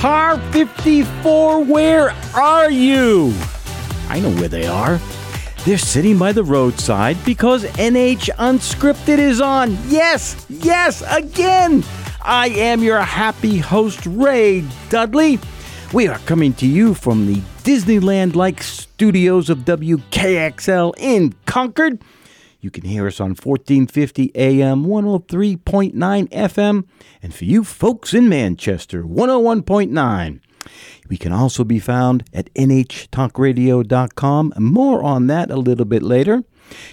[0.00, 3.34] Car 54, where are you?
[4.08, 4.98] I know where they are.
[5.66, 9.76] They're sitting by the roadside because NH Unscripted is on.
[9.88, 11.84] Yes, yes, again.
[12.22, 15.38] I am your happy host, Ray Dudley.
[15.92, 22.02] We are coming to you from the Disneyland like studios of WKXL in Concord.
[22.60, 25.94] You can hear us on 1450 AM, 103.9
[26.28, 26.84] FM,
[27.22, 30.40] and for you folks in Manchester, 101.9.
[31.08, 34.52] We can also be found at nhtalkradio.com.
[34.58, 36.44] More on that a little bit later.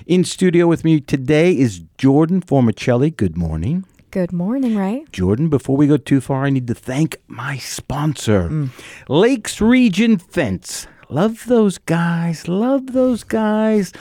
[0.06, 3.16] In studio with me today is Jordan Formichelli.
[3.16, 3.84] Good morning.
[4.10, 5.06] Good morning, Ray.
[5.12, 8.70] Jordan, before we go too far, I need to thank my sponsor, mm.
[9.10, 10.88] Lakes Region Fence.
[11.10, 12.48] Love those guys.
[12.48, 13.94] Love those guys.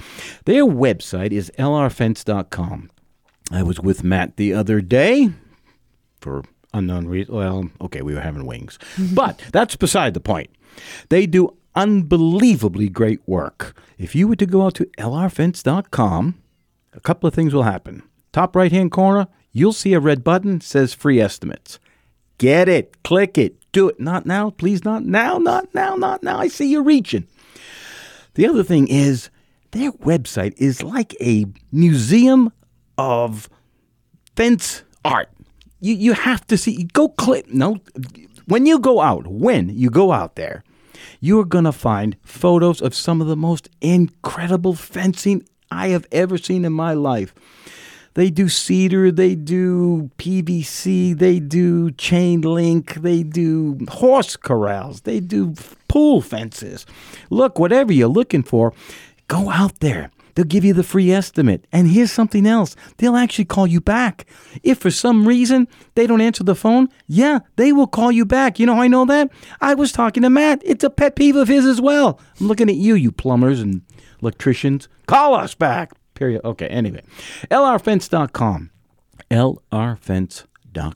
[0.44, 2.90] Their website is lrfence.com.
[3.52, 5.30] I was with Matt the other day
[6.20, 6.42] for
[6.74, 7.34] unknown reason.
[7.34, 8.78] Well, okay, we were having wings.
[9.14, 10.50] but that's beside the point.
[11.08, 13.80] They do unbelievably great work.
[13.98, 16.42] If you were to go out to lrfence.com,
[16.92, 18.02] a couple of things will happen.
[18.32, 21.78] Top right hand corner, you'll see a red button says free estimates.
[22.38, 23.98] Get it, click it, do it.
[23.98, 26.38] Not now, please, not now, not now, not now.
[26.38, 27.26] I see you reaching.
[28.34, 29.30] The other thing is,
[29.70, 32.52] their website is like a museum
[32.98, 33.48] of
[34.36, 35.30] fence art.
[35.80, 36.84] You you have to see.
[36.84, 37.52] Go click.
[37.52, 37.80] No,
[38.46, 40.62] when you go out, when you go out there,
[41.20, 46.38] you are gonna find photos of some of the most incredible fencing I have ever
[46.38, 47.34] seen in my life.
[48.16, 55.20] They do cedar, they do PVC, they do chain link, they do horse corrals, they
[55.20, 55.52] do
[55.86, 56.86] pool fences.
[57.28, 58.72] Look, whatever you're looking for,
[59.28, 60.10] go out there.
[60.34, 61.66] They'll give you the free estimate.
[61.70, 64.24] And here's something else they'll actually call you back.
[64.62, 68.58] If for some reason they don't answer the phone, yeah, they will call you back.
[68.58, 69.30] You know how I know that?
[69.60, 70.62] I was talking to Matt.
[70.64, 72.18] It's a pet peeve of his as well.
[72.40, 73.82] I'm looking at you, you plumbers and
[74.22, 74.88] electricians.
[75.04, 75.92] Call us back.
[76.16, 76.44] Period.
[76.44, 77.02] Okay, anyway.
[77.50, 78.70] LRFence.com.
[79.30, 80.94] LRFence.com.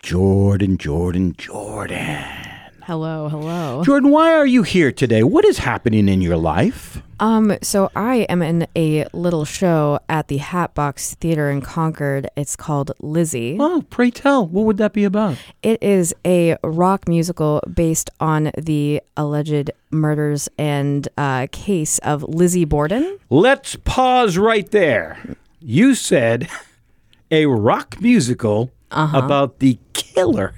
[0.00, 2.47] Jordan, Jordan, Jordan.
[2.88, 3.84] Hello, hello.
[3.84, 5.22] Jordan, why are you here today?
[5.22, 7.02] What is happening in your life?
[7.20, 12.30] Um, so I am in a little show at the Hatbox Theater in Concord.
[12.34, 13.58] It's called Lizzie.
[13.60, 14.46] Oh, pray tell.
[14.46, 15.36] What would that be about?
[15.62, 22.64] It is a rock musical based on the alleged murders and uh, case of Lizzie
[22.64, 23.18] Borden.
[23.28, 25.36] Let's pause right there.
[25.60, 26.48] You said
[27.30, 30.54] a rock musical about the killer,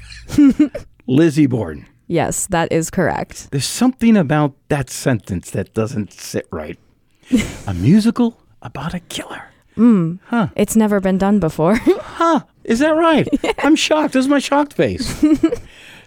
[1.09, 1.87] Lizzie Borden.
[2.11, 3.53] Yes, that is correct.
[3.53, 6.77] There's something about that sentence that doesn't sit right.
[7.69, 9.45] a musical about a killer.
[9.77, 10.19] Mm.
[10.25, 10.49] Huh.
[10.57, 11.77] It's never been done before.
[12.21, 12.41] Huh.
[12.65, 13.29] Is that right?
[13.65, 14.15] I'm shocked.
[14.15, 15.25] This is my shocked face.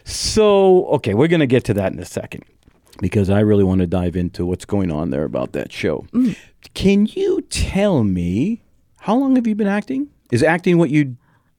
[0.03, 2.43] so, okay, we're going to get to that in a second
[2.99, 6.05] because I really want to dive into what's going on there about that show.
[6.73, 8.61] Can you tell me
[8.99, 10.09] how long have you been acting?
[10.31, 11.15] Is acting what you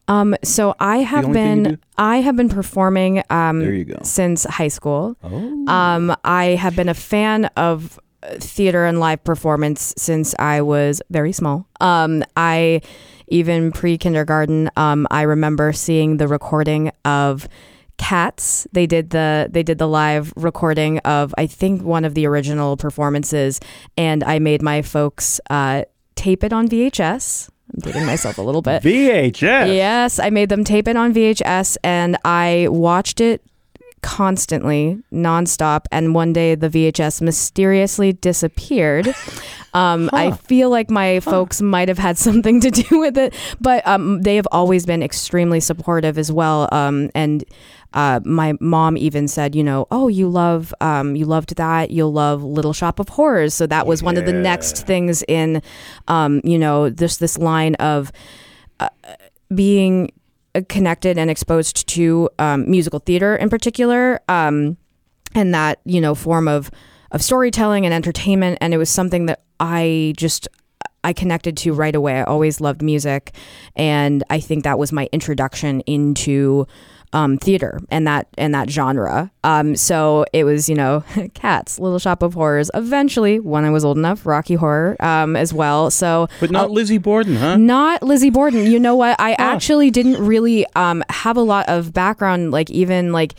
[0.09, 1.79] Um, so I have only thing you been?
[1.97, 3.99] I have been performing um There you go.
[4.03, 5.17] since high school.
[5.23, 5.67] Oh.
[5.67, 11.01] Um, I have been a fan of uh, theater and live performance since I was
[11.11, 11.67] very small.
[11.81, 12.83] Um, I
[13.29, 14.71] even pre kindergarten.
[14.77, 17.49] Um, I remember seeing the recording of
[17.97, 18.67] Cats.
[18.73, 22.77] They did the they did the live recording of I think one of the original
[22.77, 23.61] performances,
[23.97, 25.85] and I made my folks uh,
[26.17, 27.49] tape it on VHS.
[27.73, 28.83] I'm dating myself a little bit.
[28.83, 29.75] VHS?
[29.75, 33.43] Yes, I made them tape it on VHS and I watched it
[34.03, 35.87] constantly, nonstop.
[35.91, 39.15] And one day the VHS mysteriously disappeared.
[39.75, 43.85] Um, I feel like my folks might have had something to do with it, but
[43.89, 46.69] um, they have always been extremely supportive as well.
[46.71, 47.45] Um, and
[47.95, 51.93] uh, my mom even said, you know, oh, you love, um, you loved that.
[51.93, 53.55] You'll love Little Shop of Horrors.
[53.55, 55.63] So that was one of the next things in,
[56.09, 58.11] um, you know, this this line of
[58.81, 58.89] uh,
[59.55, 60.11] being
[60.57, 64.77] uh, connected and exposed to um, musical theater in particular, um,
[65.37, 66.71] and that you know form of
[67.13, 68.59] of storytelling and entertainment.
[68.61, 70.49] And it was something that I just
[71.05, 72.19] I connected to right away.
[72.19, 73.35] I always loved music,
[73.77, 76.67] and I think that was my introduction into
[77.15, 79.31] um, theater and that and that genre.
[79.45, 82.71] Um, so it was you know Cats, Little Shop of Horrors.
[82.75, 85.91] Eventually, when I was old enough, Rocky Horror um, as well.
[85.91, 87.57] So But not Lizzie Borden, huh?
[87.57, 88.67] not Lizzie Borden.
[88.67, 89.19] You know what?
[89.19, 93.35] I actually didn't really um, have a lot of background, like even like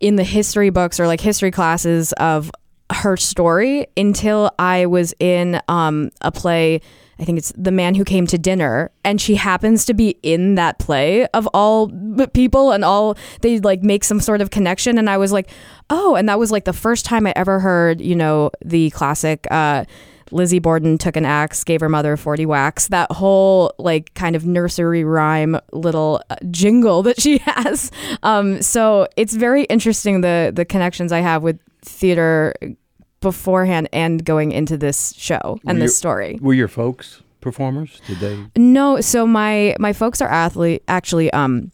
[0.00, 2.50] in the history books or like history classes of
[2.92, 6.80] her story until I was in um, a play
[7.18, 10.54] I think it's The Man Who Came to Dinner, and she happens to be in
[10.54, 11.90] that play of all
[12.32, 14.98] people and all they like make some sort of connection.
[14.98, 15.50] And I was like,
[15.90, 19.46] oh, and that was like the first time I ever heard, you know, the classic.
[19.50, 19.84] Uh,
[20.30, 22.88] Lizzie Borden took an axe, gave her mother 40 whacks.
[22.88, 27.90] That whole like kind of nursery rhyme little uh, jingle that she has.
[28.22, 32.54] Um, so it's very interesting the the connections I have with theater
[33.20, 36.38] beforehand and going into this show and Were this your- story.
[36.40, 38.00] Were your folks performers?
[38.06, 38.38] Did they?
[38.56, 41.70] No, so my my folks are athlete actually um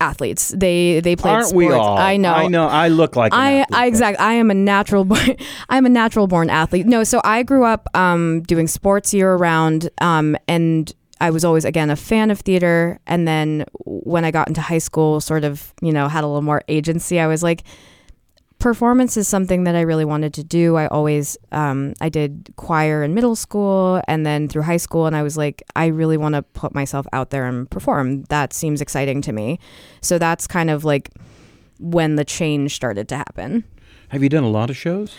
[0.00, 0.52] athletes.
[0.56, 1.66] They they played Aren't sports.
[1.68, 1.96] we all?
[1.98, 2.32] I know.
[2.32, 2.66] I know.
[2.68, 3.32] I look like.
[3.32, 4.24] An I, athlete, I exactly.
[4.24, 5.36] I am a natural born.
[5.68, 6.86] I'm a natural born athlete.
[6.86, 11.64] No, so I grew up um, doing sports year round, um, and I was always
[11.64, 12.98] again a fan of theater.
[13.06, 16.42] And then when I got into high school, sort of you know had a little
[16.42, 17.18] more agency.
[17.20, 17.62] I was like,
[18.60, 20.76] performance is something that I really wanted to do.
[20.76, 25.16] I always um, I did choir in middle school and then through high school, and
[25.16, 28.22] I was like, I really want to put myself out there and perform.
[28.24, 29.58] That seems exciting to me.
[30.02, 31.10] So that's kind of like
[31.80, 33.64] when the change started to happen.
[34.08, 35.16] Have you done a lot of shows?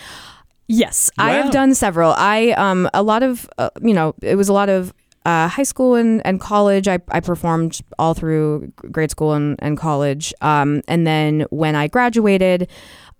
[0.68, 2.14] Yes, I have done several.
[2.16, 4.94] I um a lot of uh, you know it was a lot of
[5.26, 6.88] uh, high school and, and college.
[6.88, 10.34] I, I performed all through grade school and, and college.
[10.42, 12.70] Um, and then when I graduated,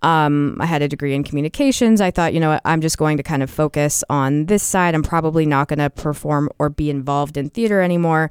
[0.02, 2.00] um, I had a degree in communications.
[2.00, 4.94] I thought, you know, I'm just going to kind of focus on this side.
[4.94, 8.30] I'm probably not going to perform or be involved in theater anymore.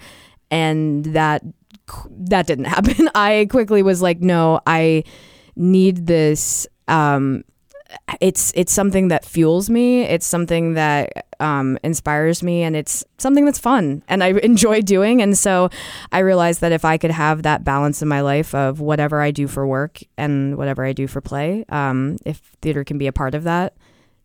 [0.49, 1.43] And that
[2.09, 3.09] that didn't happen.
[3.15, 5.03] I quickly was like, no, I
[5.55, 6.67] need this.
[6.87, 7.43] Um,
[8.19, 10.01] it's it's something that fuels me.
[10.03, 15.21] It's something that um, inspires me, and it's something that's fun and I enjoy doing.
[15.21, 15.69] And so
[16.11, 19.31] I realized that if I could have that balance in my life of whatever I
[19.31, 23.13] do for work and whatever I do for play, um, if theater can be a
[23.13, 23.75] part of that,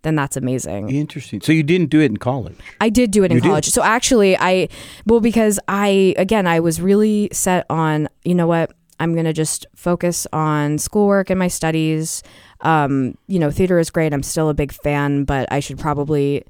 [0.02, 0.90] then that's amazing.
[0.90, 1.40] Interesting.
[1.40, 2.56] So you didn't do it in college.
[2.80, 3.48] I did do it in You did?
[3.48, 3.66] college.
[3.66, 4.68] So actually, I
[5.06, 9.66] well because I again I was really set on you know what I'm gonna just
[9.74, 12.22] focus on schoolwork and my studies.
[12.60, 14.12] Um, you know, theater is great.
[14.12, 16.44] I'm still a big fan, but I should probably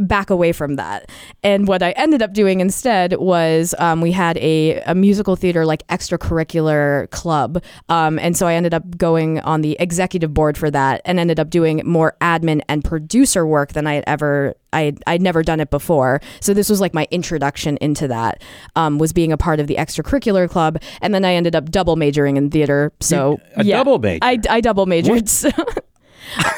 [0.00, 1.10] back away from that.
[1.42, 5.66] And what I ended up doing instead was um, we had a, a musical theater
[5.66, 7.62] like extracurricular club.
[7.88, 11.38] Um, and so I ended up going on the executive board for that and ended
[11.38, 14.54] up doing more admin and producer work than I had ever.
[14.72, 18.40] I I'd never done it before, so this was like my introduction into that.
[18.76, 21.96] Um, was being a part of the extracurricular club, and then I ended up double
[21.96, 22.92] majoring in theater.
[23.00, 24.20] So a yeah, double major?
[24.22, 25.28] I, I double majored.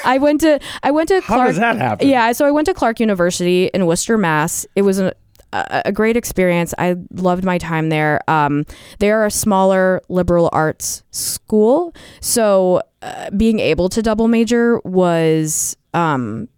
[0.04, 1.48] I went to I went to How Clark.
[1.48, 2.08] does that happen?
[2.08, 4.66] Yeah, so I went to Clark University in Worcester, Mass.
[4.76, 5.14] It was a,
[5.52, 6.74] a, a great experience.
[6.78, 8.20] I loved my time there.
[8.28, 8.64] Um,
[8.98, 15.76] they are a smaller liberal arts school, so uh, being able to double major was.
[15.94, 16.48] Um,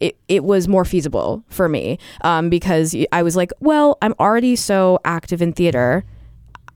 [0.00, 4.54] it, it was more feasible for me um, because I was like, well, I'm already
[4.54, 6.04] so active in theater.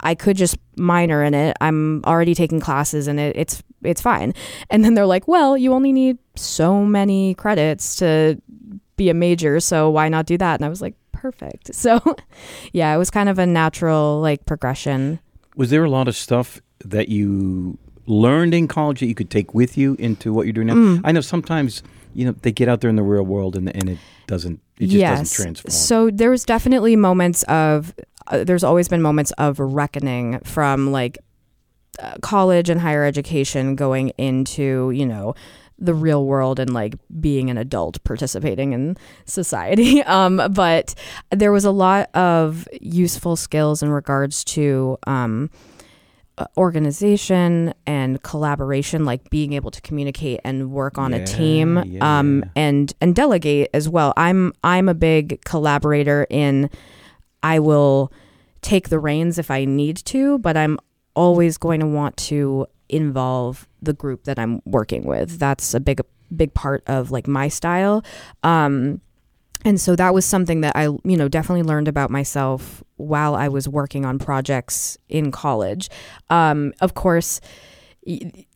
[0.01, 1.57] I could just minor in it.
[1.61, 3.37] I'm already taking classes in it.
[3.37, 4.35] It's it's fine.
[4.71, 8.41] And then they're like, well, you only need so many credits to
[8.97, 10.55] be a major, so why not do that?
[10.57, 11.71] And I was like, perfect.
[11.83, 12.01] So,
[12.73, 15.21] yeah, it was kind of a natural like progression.
[15.57, 19.55] Was there a lot of stuff that you learned in college that you could take
[19.55, 20.75] with you into what you're doing now?
[20.75, 21.01] Mm.
[21.05, 21.83] I know sometimes
[22.15, 24.87] you know they get out there in the real world and and it doesn't it
[24.89, 25.71] just doesn't transform.
[25.71, 27.95] So there was definitely moments of
[28.29, 31.19] uh, there's always been moments of reckoning from like
[32.21, 35.35] college and higher education going into, you know,
[35.79, 40.03] the real world and like being an adult participating in society.
[40.13, 40.95] Um, but
[41.31, 45.49] there was a lot of useful skills in regards to um,
[46.39, 52.19] uh, organization and collaboration, like being able to communicate and work on a team, yeah,
[52.19, 54.13] um, and and delegate as well.
[54.17, 56.69] I'm I'm a big collaborator in.
[57.43, 58.13] I will
[58.61, 60.79] take the reins if I need to, but I'm
[61.15, 65.39] always going to want to involve the group that I'm working with.
[65.39, 66.01] That's a big
[66.35, 68.05] big part of like my style.
[68.43, 69.01] Um,
[69.65, 73.49] and so that was something that I, you know, definitely learned about myself while I
[73.49, 75.89] was working on projects in college.
[76.31, 77.41] Um, of course,
[78.05, 78.47] y-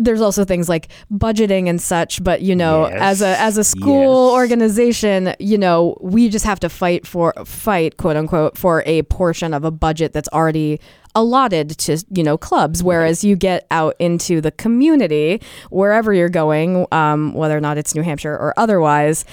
[0.00, 4.28] there's also things like budgeting and such, but you know, as a as a school
[4.28, 4.34] yes.
[4.34, 9.52] organization, you know, we just have to fight for fight quote unquote for a portion
[9.52, 10.80] of a budget that's already
[11.14, 15.40] allotted to you know clubs whereas you get out into the community
[15.70, 19.24] wherever you're going um, whether or not it's new hampshire or otherwise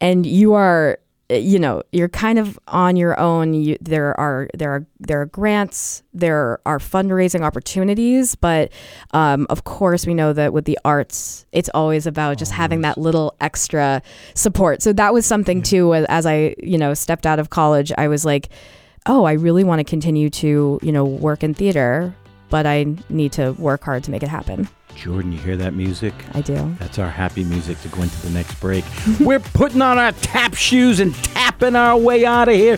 [0.00, 0.98] and you are
[1.30, 3.54] you know you're kind of on your own.
[3.54, 8.72] You, there are there are there are grants there are fundraising opportunities but
[9.12, 12.98] um, of course we know that with the arts it's always about just having that
[12.98, 14.02] little extra
[14.34, 14.82] support.
[14.82, 18.24] So that was something too as i you know stepped out of college i was
[18.24, 18.48] like
[19.06, 22.14] oh i really want to continue to you know work in theater
[22.48, 26.12] but i need to work hard to make it happen Jordan, you hear that music?
[26.34, 28.84] i do That's our happy music to go into the next break.
[29.20, 32.76] We're putting on our tap shoes and tapping our way out of here.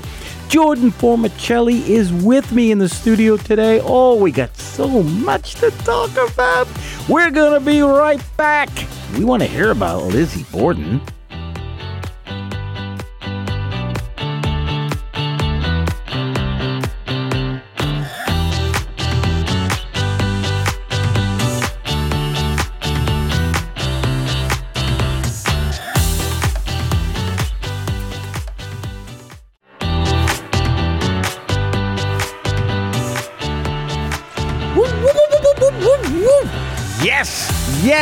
[0.48, 3.80] Jordan Formichelli is with me in the studio today.
[3.82, 6.68] Oh, we got so much to talk about.
[7.08, 8.68] We're going to be right back.
[9.16, 11.00] We want to hear about Lizzie Borden.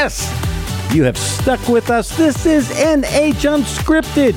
[0.02, 2.16] Yes, you have stuck with us.
[2.16, 4.35] This is NH Unscripted.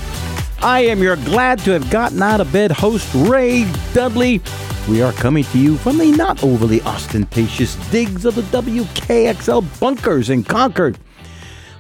[0.62, 4.42] I am your glad to have gotten out of bed host, Ray Dudley.
[4.90, 10.30] We are coming to you from the not overly ostentatious digs of the WKXL bunkers
[10.30, 10.98] in Concord.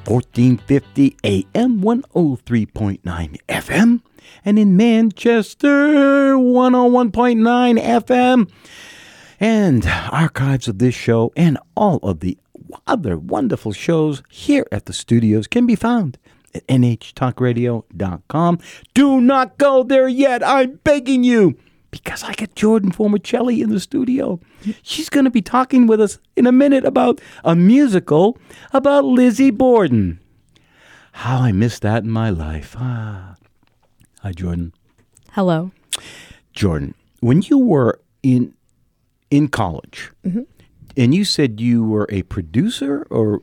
[0.07, 4.01] 1450 AM, 103.9 FM,
[4.45, 8.49] and in Manchester, 101.9 FM
[9.41, 12.37] and archives of this show and all of the
[12.87, 16.17] other wonderful shows here at the studios can be found
[16.53, 18.59] at nhtalkradio.com.
[18.93, 20.43] Do not go there yet.
[20.45, 21.57] I'm begging you.
[21.91, 24.39] Because I get Jordan Formichelli in the studio.
[24.81, 28.35] She's going to be talking with us in a minute about a musical
[28.71, 30.19] about Lizzie Borden.
[31.11, 32.75] How I missed that in my life.
[32.79, 33.35] Ah.
[34.21, 34.73] Hi, Jordan.
[35.33, 35.71] hello
[36.53, 38.53] Jordan, when you were in
[39.29, 40.11] in college,
[40.95, 43.41] and you said you were a producer, or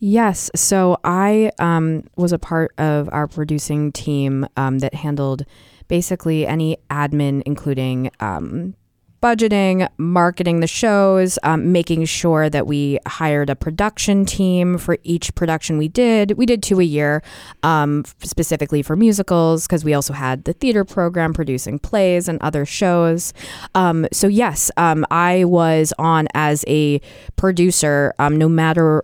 [0.00, 0.50] Yes.
[0.54, 5.44] So I um, was a part of our producing team um, that handled
[5.88, 8.74] basically any admin, including um,
[9.22, 15.34] budgeting, marketing the shows, um, making sure that we hired a production team for each
[15.34, 16.32] production we did.
[16.32, 17.22] We did two a year,
[17.62, 22.64] um, specifically for musicals, because we also had the theater program producing plays and other
[22.64, 23.32] shows.
[23.74, 27.00] Um, so, yes, um, I was on as a
[27.36, 29.02] producer, um, no matter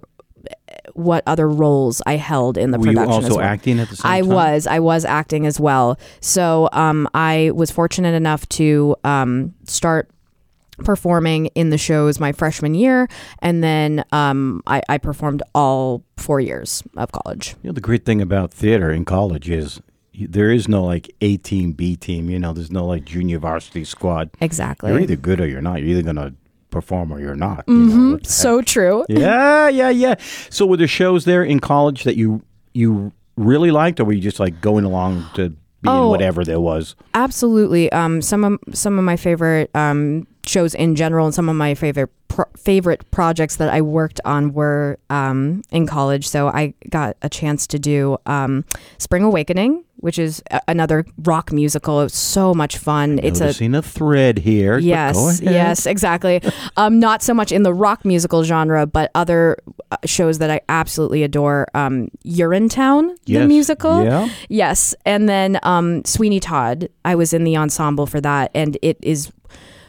[0.95, 3.19] what other roles I held in the were you production.
[3.19, 3.45] as also well.
[3.45, 4.31] acting at the same I time?
[4.31, 4.67] was.
[4.67, 5.99] I was acting as well.
[6.21, 10.09] So um, I was fortunate enough to um, start
[10.79, 13.09] performing in the shows my freshman year,
[13.41, 17.55] and then um, I, I performed all four years of college.
[17.63, 19.81] You know, the great thing about theater in college is
[20.19, 22.29] there is no like A team, B team.
[22.31, 24.31] You know, there's no like junior varsity squad.
[24.41, 24.91] Exactly.
[24.91, 25.81] You're either good or you're not.
[25.81, 26.35] You're either gonna
[26.75, 27.65] perform or you're not.
[27.69, 29.05] you know, so true.
[29.09, 30.17] yeah, yeah, yeah.
[30.51, 32.43] So were there shows there in college that you
[32.75, 35.57] you really liked, or were you just like going along to be
[35.89, 36.09] in Oh.
[36.11, 36.97] whatever there was?
[37.15, 37.91] Absolutely.
[37.93, 41.75] Um, some of some of my favorite um, shows in general, and some of my
[41.75, 46.27] favorite pro- favorite projects that I worked on were um, in college.
[46.29, 48.65] So I got a chance to do um,
[48.99, 52.01] Spring Awakening, which is a- another rock musical.
[52.01, 53.21] It was so much fun.
[53.23, 54.79] It's a Noticing a thread here.
[54.79, 56.43] Yes, yes, exactly.
[56.77, 59.57] um, not so much in the rock musical genre, but other
[59.91, 61.69] uh, shows that I absolutely adore.
[61.75, 64.05] Um, Urinetown, the musical.
[64.05, 64.29] Yeah.
[64.49, 66.89] Yes, and then um, Sweeney Todd.
[67.05, 69.31] I was in the ensemble for that, and it is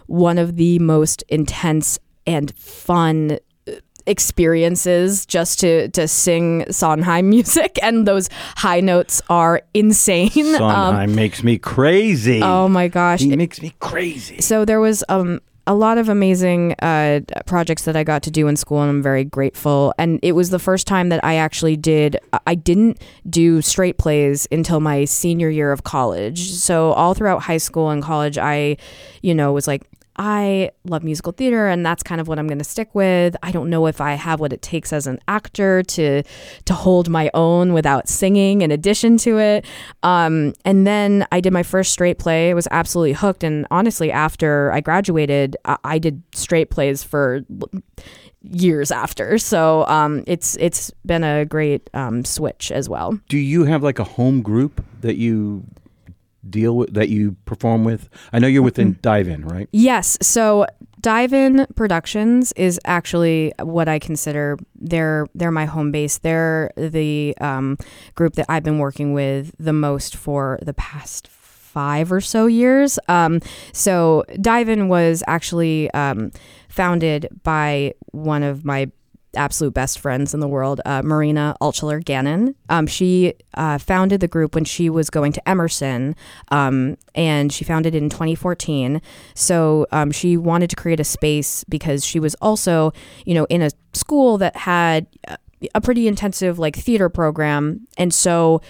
[0.08, 3.72] one of the most intense and fun uh,
[4.08, 11.16] experiences just to to sing Sondheim music and those high notes are insane Um, Sondheim
[11.16, 12.42] makes me crazy.
[12.44, 14.42] oh my gosh he makes me crazy.
[14.42, 18.48] so there was um a lot of amazing uh, projects that I got to do
[18.48, 19.96] in school, and I'm very grateful.
[19.98, 22.18] And it was the first time that I actually did.
[22.46, 26.52] I didn't do straight plays until my senior year of college.
[26.52, 28.78] So all throughout high school and college, I,
[29.24, 29.82] you know, was like.
[30.18, 33.36] I love musical theater and that's kind of what I'm going to stick with.
[33.44, 36.24] I don't know if I have what it takes as an actor to
[36.66, 39.66] to hold my own without singing in addition to it.
[40.04, 42.52] Um, and then I did my first straight play.
[42.52, 47.42] I was absolutely hooked and honestly after I graduated, I, I did straight plays for
[48.42, 49.38] years after.
[49.38, 53.20] So um, it's it's been a great um, switch as well.
[53.28, 55.66] Do you have like a home group that you
[56.50, 58.10] deal with that you perform with?
[58.32, 59.02] I know you're within Mm-hmm.
[59.02, 59.70] Dive In, right?
[59.72, 60.18] Yes.
[60.22, 60.66] So
[61.02, 66.18] Dive In Productions is actually what I consider they're they're my home base.
[66.18, 67.78] They're the um,
[68.16, 72.98] group that I've been working with the most for the past five or so years.
[73.10, 73.42] Um,
[73.74, 76.32] so Dive In was actually um,
[76.70, 78.90] founded by one of my
[79.36, 82.56] absolute best friends in the world, uh, Marina Altschuler Gannon.
[82.70, 86.16] Um, she uh, founded the group when she was going to Emerson,
[86.50, 89.02] um, and she founded it in 2014.
[89.34, 92.94] So um, she wanted to create a space because she was also,
[93.26, 95.08] you know, in a school that had
[95.74, 98.62] a pretty intensive like theater program, and so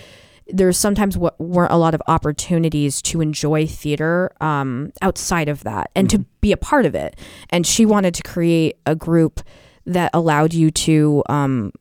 [0.47, 5.89] there's sometimes what weren't a lot of opportunities to enjoy theater um, outside of that
[5.95, 6.21] and mm-hmm.
[6.21, 7.17] to be a part of it.
[7.49, 9.41] And she wanted to create a group
[9.85, 11.71] that allowed you to um,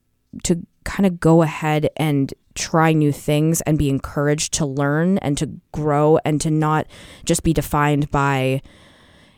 [0.43, 5.37] to kind of go ahead and try new things and be encouraged to learn and
[5.39, 6.87] to grow and to not
[7.25, 8.63] just be defined by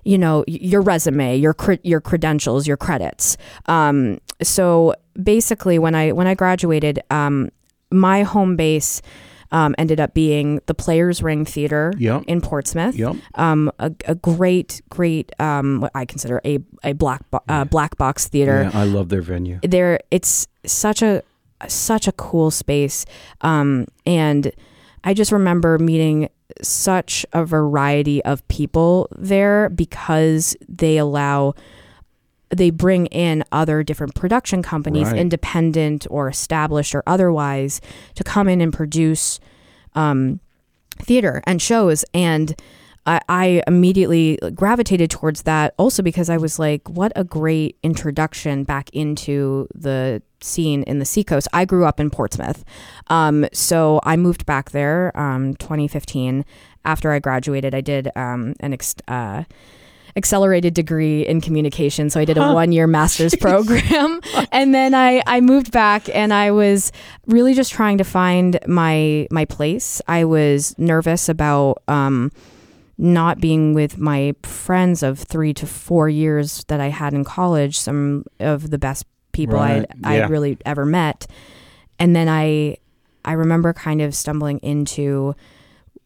[0.04, 3.36] you know your resume your your credentials your credits.
[3.66, 7.50] Um, so basically when i when i graduated um,
[7.90, 9.00] my home base
[9.50, 12.24] um, ended up being the Players Ring Theater yep.
[12.26, 12.96] in Portsmouth.
[12.96, 13.16] Yep.
[13.34, 17.96] Um, a, a, great, great, um, what I consider a, a black bo- uh, black
[17.96, 18.68] box theater.
[18.72, 19.60] Yeah, I love their venue.
[19.62, 21.22] There, it's such a
[21.68, 23.06] such a cool space,
[23.40, 24.52] um, and
[25.04, 26.28] I just remember meeting
[26.62, 31.54] such a variety of people there because they allow
[32.50, 35.18] they bring in other different production companies, right.
[35.18, 37.80] independent or established or otherwise,
[38.14, 39.40] to come in and produce
[39.94, 40.40] um,
[40.98, 42.04] theater and shows.
[42.14, 42.54] And
[43.06, 48.64] I, I, immediately gravitated towards that also because I was like, what a great introduction
[48.64, 51.46] back into the scene in the Seacoast.
[51.52, 52.64] I grew up in Portsmouth.
[53.06, 56.44] Um, so I moved back there um, 2015.
[56.84, 59.44] After I graduated, I did um, an ex- uh,
[60.16, 62.08] accelerated degree in communication.
[62.08, 62.54] So I did a huh.
[62.54, 64.20] one year master's program.
[64.52, 66.90] and then I, I moved back and I was
[67.26, 70.00] really just trying to find my my place.
[70.08, 72.32] I was nervous about um,
[72.98, 77.78] not being with my friends of three to four years that I had in college,
[77.78, 79.84] some of the best people right.
[79.90, 80.24] I'd, yeah.
[80.24, 81.26] I'd really ever met.
[81.98, 82.78] And then I
[83.24, 85.34] I remember kind of stumbling into,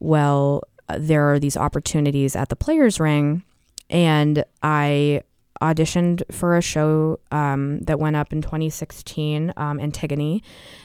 [0.00, 0.64] well,
[0.98, 3.44] there are these opportunities at the Players Ring
[3.90, 5.22] and I
[5.60, 10.42] auditioned for a show um, that went up in 2016, um, Antigone,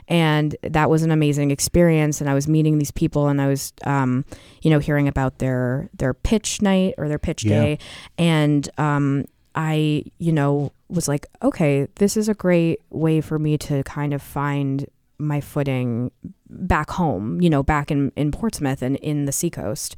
[0.07, 2.19] and that was an amazing experience.
[2.19, 4.25] And I was meeting these people, and I was, um,
[4.61, 7.61] you know, hearing about their their pitch night or their pitch yeah.
[7.61, 7.79] day,
[8.17, 13.57] and um, I, you know, was like, okay, this is a great way for me
[13.59, 14.87] to kind of find
[15.17, 16.11] my footing
[16.49, 19.95] back home, you know, back in in Portsmouth and in the Seacoast.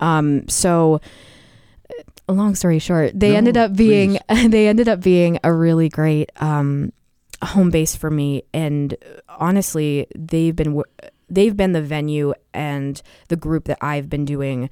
[0.00, 1.00] Um, so
[2.32, 6.30] long story short, they no, ended up being they ended up being a really great
[6.36, 6.92] um,
[7.42, 8.42] home base for me.
[8.52, 8.96] And
[9.28, 10.82] honestly, they've been
[11.28, 14.70] they've been the venue and the group that I've been doing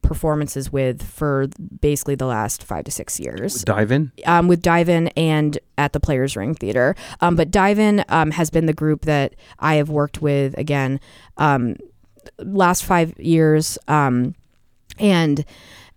[0.00, 1.48] performances with for
[1.80, 3.62] basically the last five to six years.
[3.64, 4.12] Dive in?
[4.26, 6.94] Um, with Dive In and at the Players Ring Theater.
[7.20, 11.00] Um, but Dive In um, has been the group that I have worked with again
[11.36, 11.76] um,
[12.38, 13.76] last five years.
[13.88, 14.34] Um,
[14.98, 15.44] and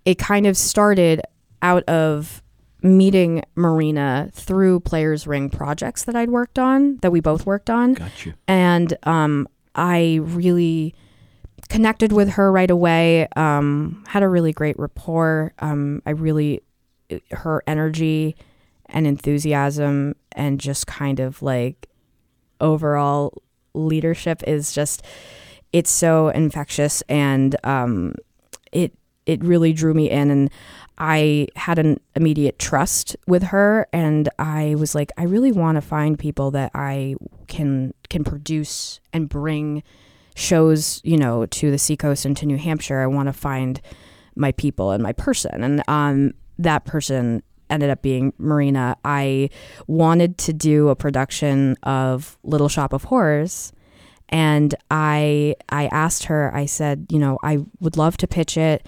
[0.06, 1.22] it kind of started
[1.62, 2.42] out of
[2.82, 7.94] meeting Marina through Players Ring projects that I'd worked on, that we both worked on.
[7.94, 8.34] Gotcha.
[8.48, 10.96] And um, I really
[11.70, 15.54] connected with her right away, um, had a really great rapport.
[15.60, 16.62] Um, I really,
[17.32, 18.36] her energy
[18.88, 21.88] and enthusiasm and just kind of like
[22.60, 23.42] overall
[23.74, 25.04] leadership is just,
[25.72, 28.16] it's so infectious and um,
[28.72, 28.92] it
[29.26, 30.50] it really drew me in and
[30.98, 35.82] I had an immediate trust with her and I was like I really want to
[35.82, 37.16] find people that I
[37.48, 39.84] can can produce and bring
[40.36, 43.02] shows, you know, to the Seacoast and to New Hampshire.
[43.02, 43.82] I want to find
[44.36, 48.98] my people and my person and um that person ended up being Marina.
[49.04, 49.50] I
[49.88, 53.72] wanted to do a production of Little Shop of Horrors
[54.30, 58.86] and I I asked her I said, you know, I would love to pitch it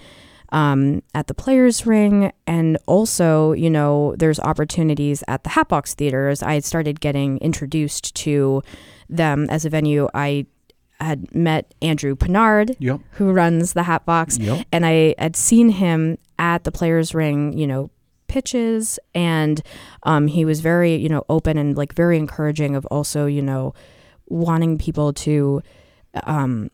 [0.54, 2.32] um, at the Players Ring.
[2.46, 6.42] And also, you know, there's opportunities at the Hatbox Theaters.
[6.42, 8.62] I had started getting introduced to
[9.10, 10.08] them as a venue.
[10.14, 10.46] I
[11.00, 13.00] had met Andrew Pinard, yep.
[13.10, 14.64] who runs the Hatbox, yep.
[14.72, 17.90] and I had seen him at the Players Ring, you know,
[18.28, 19.60] pitches, and
[20.04, 23.74] um, he was very, you know, open and like very encouraging of also, you know,
[24.28, 25.62] wanting people to
[26.22, 26.70] um,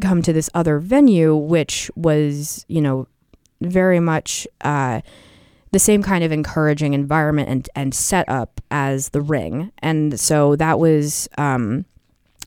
[0.00, 3.06] come to this other venue, which was, you know,
[3.60, 5.00] very much uh,
[5.72, 10.78] the same kind of encouraging environment and and setup as the ring, and so that
[10.78, 11.84] was um,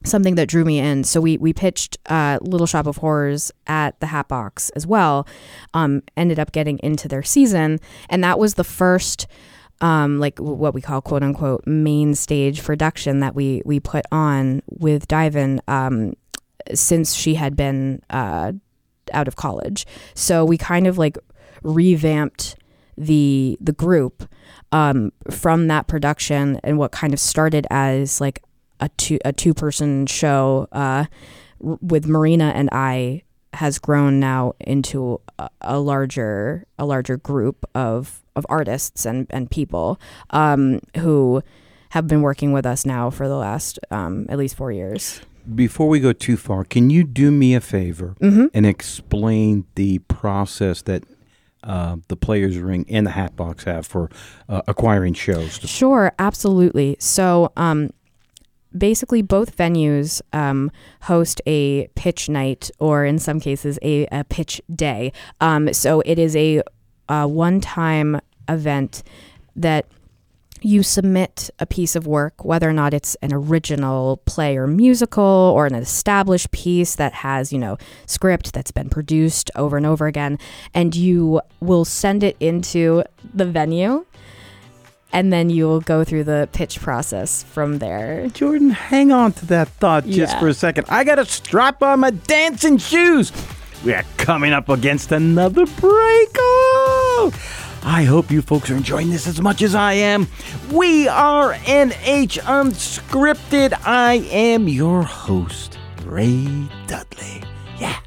[0.04, 1.04] something that drew me in.
[1.04, 5.28] So we we pitched uh, Little Shop of Horrors at the Hatbox as well.
[5.74, 9.28] Um, ended up getting into their season, and that was the first.
[9.82, 14.62] Um, like what we call quote unquote main stage production that we we put on
[14.70, 16.14] with Dive In um,
[16.74, 18.54] since she had been uh,
[19.14, 19.86] out of college.
[20.14, 21.18] So we kind of like
[21.64, 22.56] revamped
[22.98, 24.28] the the group
[24.72, 28.44] um, from that production and what kind of started as like
[28.80, 31.06] a two a two person show uh,
[31.66, 33.24] r- with Marina and I
[33.54, 39.50] has grown now into a, a larger a larger group of of artists and and
[39.50, 40.00] people
[40.32, 41.42] um, who
[41.90, 45.22] have been working with us now for the last um, at least four years.
[45.56, 48.46] Before we go too far, can you do me a favor Mm-hmm.
[48.54, 51.04] and explain the process that
[51.64, 54.10] uh, the Players Ring and the Hatbox have for
[54.50, 55.60] uh, acquiring shows?
[55.60, 56.96] Sure, absolutely.
[57.00, 57.90] So, um,
[58.78, 64.62] basically, both venues um, host a pitch night, or in some cases, a, a pitch
[64.74, 65.12] day.
[65.42, 66.62] Um, so, it is a,
[67.10, 69.04] a one time event
[69.56, 69.86] that
[70.66, 75.24] you submit a piece of work, whether or not it's an original play or musical
[75.24, 80.08] or an established piece that has, you know, script that's been produced over and over
[80.08, 80.38] again,
[80.74, 84.06] and you will send it into the venue
[85.12, 88.28] and then you will go through the pitch process from there.
[88.30, 90.40] Jordan, hang on to that thought just Yeah.
[90.40, 90.88] for a second.
[90.90, 93.32] I got to strap on my dancing shoes.
[93.86, 96.30] We are coming up against another break.
[96.40, 97.32] Oh!
[97.86, 100.28] I hope you folks are enjoying this as much as I am.
[100.72, 103.78] We are NH Unscripted.
[103.86, 106.48] I am your host, Ray
[106.88, 107.44] Dudley.
[107.78, 107.98] Yeah.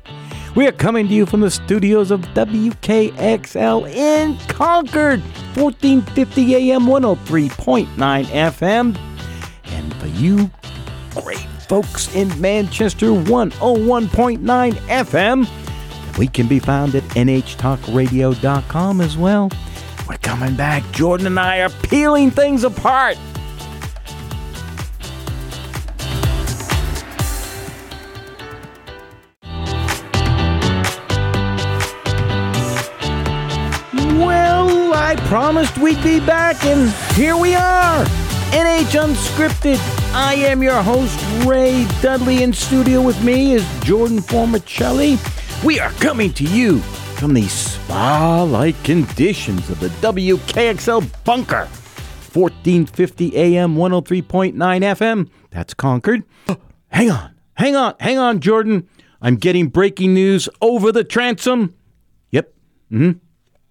[0.54, 5.20] We are coming to you from the studios of WKXL in Concord,
[5.54, 8.98] 1450 AM, 103.9 FM.
[9.66, 10.50] And for you
[11.10, 15.65] great folks in Manchester, 101.9 FM.
[16.18, 19.50] We can be found at nhtalkradio.com as well.
[20.09, 20.83] We're coming back.
[20.92, 23.18] Jordan and I are peeling things apart.
[33.92, 38.05] Well, I promised we'd be back, and here we are.
[38.52, 39.79] NH Unscripted.
[40.14, 42.42] I am your host, Ray Dudley.
[42.42, 45.18] In studio with me is Jordan Formichelli.
[45.64, 46.79] We are coming to you
[47.16, 51.66] from the spa like conditions of the WKXL bunker.
[52.33, 55.29] 1450 AM, 103.9 FM.
[55.51, 56.25] That's Concord.
[56.88, 58.88] Hang on, hang on, hang on, Jordan.
[59.21, 61.75] I'm getting breaking news over the transom.
[62.31, 62.55] Yep.
[62.92, 63.19] Mm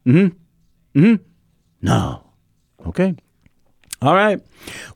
[0.04, 0.10] hmm.
[0.10, 0.32] Mm
[0.94, 1.00] hmm.
[1.00, 1.24] Mm hmm.
[1.82, 2.24] No.
[2.88, 3.16] Okay.
[4.02, 4.42] All right.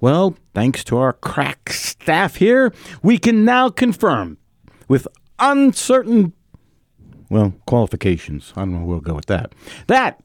[0.01, 4.37] Well, thanks to our crack staff here, we can now confirm
[4.87, 5.07] with
[5.39, 6.33] uncertain,
[7.29, 8.53] well, qualifications.
[8.55, 8.79] I don't know.
[8.79, 9.53] Where we'll go with that.
[9.87, 10.21] That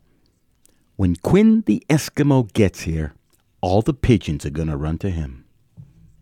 [0.96, 3.14] when Quinn the Eskimo gets here,
[3.60, 5.44] all the pigeons are going to run to him.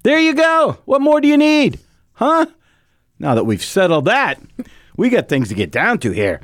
[0.02, 0.78] There you go.
[0.84, 1.78] What more do you need?
[2.14, 2.46] Huh?
[3.18, 4.40] Now that we've settled that,
[4.96, 6.40] we got things to get down to here.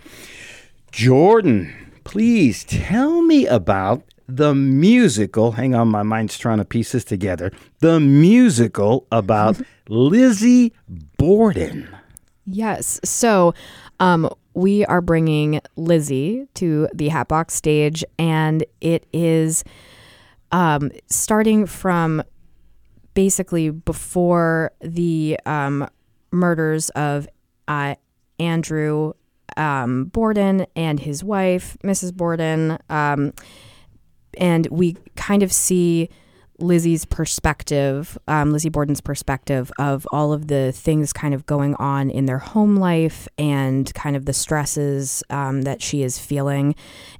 [0.92, 1.74] Jordan,
[2.04, 5.52] please tell me about the musical.
[5.52, 7.50] Hang on, my mind's trying to piece this together.
[7.80, 10.72] The musical about Lizzie
[11.16, 11.88] Borden.
[12.44, 13.00] Yes.
[13.04, 13.54] So,
[14.00, 19.64] um, we are bringing Lizzie to the Hatbox stage, and it is
[20.52, 22.22] um, starting from
[23.14, 25.88] basically before the um,
[26.30, 27.28] murders of
[27.66, 27.94] uh,
[28.38, 29.12] Andrew
[29.56, 32.14] um, Borden and his wife, Mrs.
[32.14, 32.78] Borden.
[32.88, 33.32] Um,
[34.38, 36.08] and we kind of see
[36.58, 42.10] Lizzie's perspective, um, Lizzie Borden's perspective of all of the things kind of going on
[42.10, 46.74] in their home life and kind of the stresses um, that she is feeling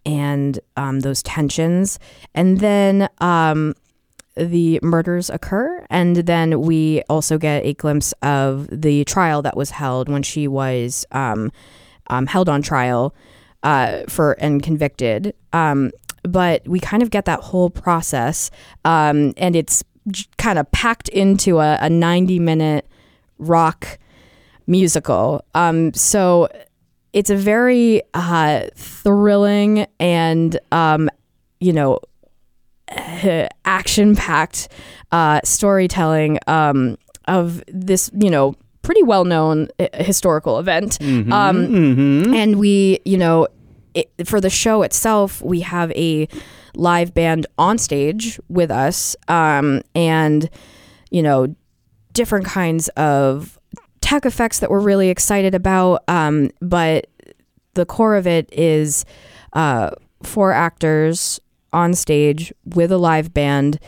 [0.04, 2.00] and um, those tensions.
[2.34, 3.74] And then um,
[4.36, 5.86] the murders occur.
[5.88, 10.48] And then we also get a glimpse of the trial that was held when she
[10.48, 11.52] was um,
[12.08, 13.14] um, held on trial
[13.62, 15.34] uh, for and convicted.
[15.52, 15.92] Um,
[16.32, 18.50] but we kind of get that whole process,
[18.84, 19.82] um, and it's
[20.38, 22.86] kind of packed into a, a 90 minute
[23.38, 23.98] rock
[24.66, 25.44] musical.
[25.54, 26.48] Um, so
[27.12, 31.10] it's a very uh, thrilling and, um,
[31.60, 32.00] you know,
[33.64, 34.68] action packed
[35.12, 40.98] uh, storytelling um, of this, you know, pretty well known historical event.
[41.02, 41.66] Um,
[42.34, 43.48] And we, you know,
[43.94, 46.28] it, for the show itself, we have a
[46.74, 50.48] live band on stage with us, um, and
[51.10, 51.54] you know,
[52.12, 53.58] different kinds of
[54.00, 56.02] tech effects that we're really excited about.
[56.08, 57.08] Um, but
[57.74, 59.04] the core of it is
[59.52, 59.90] uh,
[60.22, 61.40] four actors
[61.72, 63.78] on stage with a live band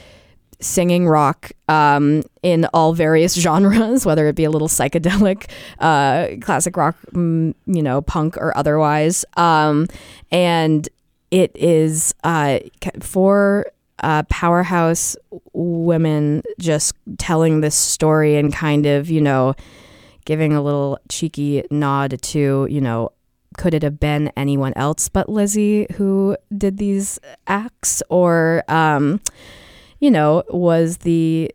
[0.60, 6.76] singing rock um, in all various genres, whether it be a little psychedelic, uh, classic
[6.76, 9.24] rock, mm, you know, punk or otherwise.
[9.36, 9.86] Um,
[10.30, 10.88] and
[11.30, 12.58] it is uh,
[13.00, 13.66] for
[14.02, 15.16] uh, powerhouse
[15.52, 19.54] women just telling this story and kind of, you know,
[20.24, 23.12] giving a little cheeky nod to, you know,
[23.56, 28.02] could it have been anyone else but Lizzie who did these acts?
[28.08, 29.20] Or, um,
[30.00, 31.52] you know, was the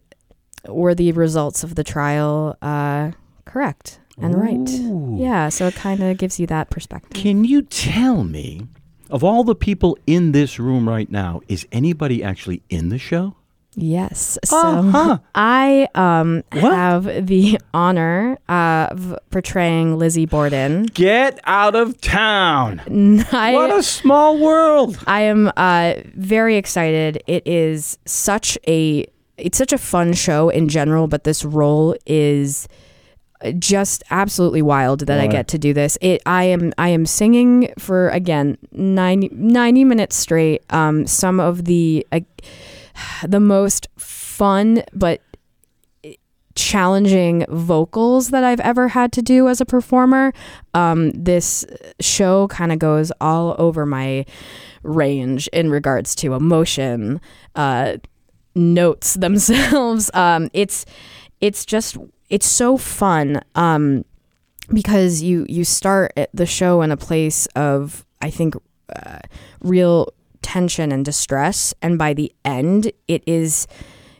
[0.67, 3.12] were the results of the trial uh,
[3.45, 4.39] correct and Ooh.
[4.39, 5.19] right?
[5.19, 7.12] Yeah, so it kind of gives you that perspective.
[7.12, 8.67] Can you tell me,
[9.10, 13.36] of all the people in this room right now, is anybody actually in the show?
[13.75, 14.38] Yes.
[14.45, 15.17] So Uh-huh.
[15.35, 20.85] I um, have the honor of portraying Lizzie Borden.
[20.93, 22.81] Get out of town!
[23.31, 24.97] I, what a small world!
[25.07, 27.21] I am uh, very excited.
[27.27, 29.05] It is such a
[29.38, 32.69] it's such a fun show in general, but this role is
[33.59, 35.97] just absolutely wild that I get to do this.
[35.99, 40.63] It I am I am singing for again 90, 90 minutes straight.
[40.69, 42.21] Um, some of the uh,
[43.27, 45.21] the most fun but
[46.55, 50.34] challenging vocals that I've ever had to do as a performer.
[50.73, 51.65] Um, this
[51.99, 54.25] show kind of goes all over my
[54.84, 57.19] range in regards to emotion,
[57.55, 57.97] uh,
[58.55, 60.10] notes themselves.
[60.13, 60.86] Um, it's
[61.41, 61.97] it's just
[62.29, 64.05] it's so fun um,
[64.73, 68.55] because you you start the show in a place of I think
[68.95, 69.19] uh,
[69.62, 70.10] real
[70.45, 73.67] tension and distress, and by the end, it is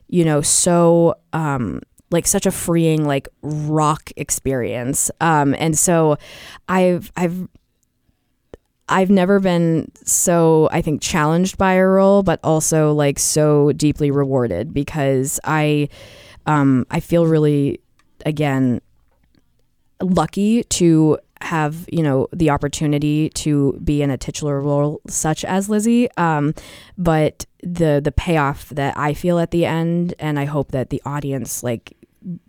[0.08, 5.12] you know so um, like such a freeing like rock experience.
[5.22, 6.18] Um, and so
[6.68, 7.48] I've I've
[8.90, 14.10] I've never been so I think challenged by a role, but also like so deeply
[14.10, 15.90] rewarded because I
[16.48, 17.80] um, I feel really
[18.26, 18.82] again
[20.02, 25.70] lucky to have you know the opportunity to be in a titular role such as
[25.70, 26.54] Lizzie um,
[26.98, 31.02] but the the payoff that I feel at the end and I hope that the
[31.06, 31.94] audience like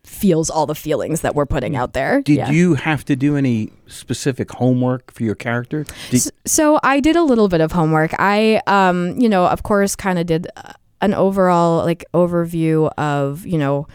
[0.04, 2.50] feels all the feelings that we're putting out there Did Yeah.
[2.50, 5.84] you have to do any specific homework for your character?
[6.10, 8.12] Did, S- So I did a little bit of homework.
[8.18, 13.44] I, um, you know, of course, kind of did uh, an overall like overview of
[13.46, 13.86] you know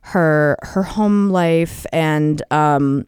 [0.00, 3.06] her her home life and um,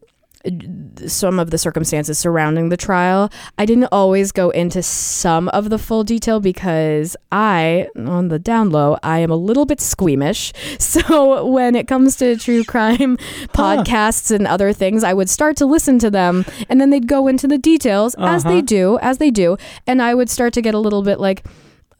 [1.07, 3.29] some of the circumstances surrounding the trial.
[3.57, 8.69] I didn't always go into some of the full detail because I, on the down
[8.69, 10.53] low, I am a little bit squeamish.
[10.79, 13.17] So when it comes to true crime
[13.53, 17.27] podcasts and other things, I would start to listen to them and then they'd go
[17.27, 18.55] into the details as Uh-huh.
[18.55, 19.57] they do, as they do.
[19.87, 21.43] And I would start to get a little bit like,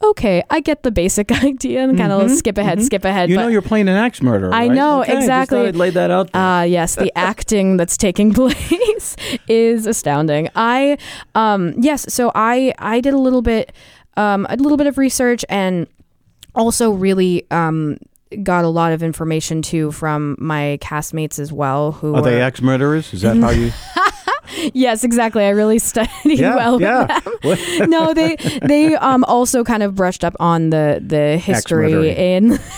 [0.03, 2.84] okay, I get the basic idea and kind of Mhm, skip ahead, mhm.
[2.84, 3.29] skip ahead.
[3.29, 4.53] you know you're playing an axe murderer.
[4.53, 4.71] I right?
[4.71, 5.58] know, Okay, exactly.
[5.60, 6.41] thought I'd lay that out there.
[6.41, 9.15] Ah, yes, the acting that's taking place
[9.47, 10.49] is astounding.
[10.55, 10.97] I,
[11.34, 13.71] um, yes, so I I did a little bit,
[14.17, 15.88] um, a little bit of research and
[16.53, 17.97] also really um
[18.43, 21.93] got a lot of information too from my castmates as well.
[21.93, 23.13] Who Are they were- axe murderers?
[23.13, 23.71] Is that how you?
[24.73, 25.43] Yes, exactly.
[25.43, 26.81] I really studied yeah, well.
[26.81, 27.19] yeah.
[27.88, 32.60] No, they they um also kind of brushed up on the the history in.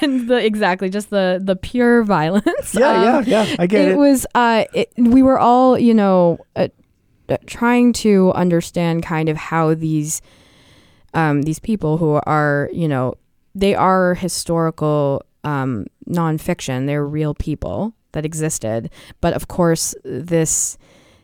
[0.00, 3.56] and the exactly just the the pure violence yeah, Um, yeah, yeah.
[3.58, 3.96] I get it, it.
[3.98, 6.68] was uh it, we were all you know uh,
[7.28, 10.22] uh, trying to understand kind of how these
[11.12, 13.14] um these people who are you know
[13.54, 20.78] they are historical um nonfiction they're real people that existed but of course this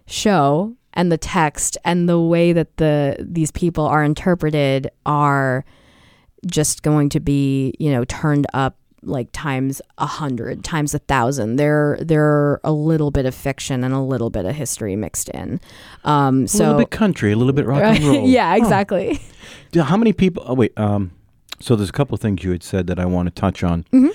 [0.06, 5.64] show and the text and the way that the these people are interpreted are
[6.46, 11.54] just going to be you know turned up like times a hundred times a thousand
[11.56, 15.60] they're they're a little bit of fiction and a little bit of history mixed in
[16.04, 18.28] um a little bit country, a little bit rock and roll.
[18.38, 19.20] yeah exactly
[19.74, 20.42] How many people?
[20.46, 20.72] Oh wait.
[20.78, 21.12] Um,
[21.60, 23.84] so there's a couple of things you had said that I want to touch on.
[23.92, 24.10] Mhm.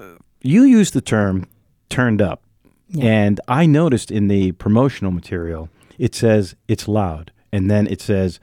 [0.00, 0.04] Uh,
[0.42, 1.46] You used the term
[1.88, 2.42] "turned up,"
[2.88, 3.04] Yeah.
[3.04, 5.68] and I noticed in the promotional material
[5.98, 8.40] it says it's loud, and then it says